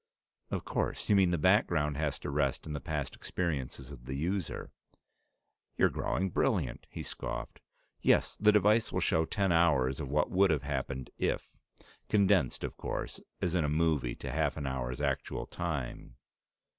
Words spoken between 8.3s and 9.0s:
The device will